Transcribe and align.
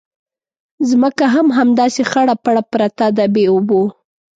ځمکه 0.89 1.25
هم 1.35 1.47
همداسې 1.57 2.01
خړه 2.09 2.35
پړه 2.43 2.63
پرته 2.71 3.05
ده 3.17 3.25
بې 3.33 3.43
اوبو. 3.53 3.81